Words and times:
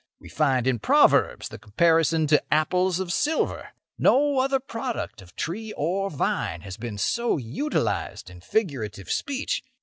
We 0.19 0.29
find 0.29 0.65
in 0.65 0.79
Proverbs 0.79 1.49
the 1.49 1.59
comparison 1.59 2.25
to 2.25 2.41
'apples 2.51 2.99
of 2.99 3.13
silver.' 3.13 3.67
No 3.99 4.39
other 4.39 4.59
product 4.59 5.21
of 5.21 5.35
tree 5.35 5.73
or 5.77 6.09
vine 6.09 6.61
has 6.61 6.75
been 6.75 6.97
so 6.97 7.37
utilised 7.37 8.27
in 8.27 8.41
figurative 8.41 9.11
speech. 9.11 9.61